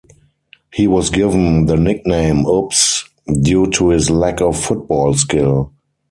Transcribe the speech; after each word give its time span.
He 0.73 0.87
was 0.87 1.11
given 1.11 1.67
the 1.67 1.77
nickname 1.77 2.47
"Oops" 2.47 3.07
due 3.39 3.67
to 3.69 3.89
his 3.89 4.09
lack 4.09 4.41
of 4.41 4.59
football 4.59 5.13
skill. 5.13 5.73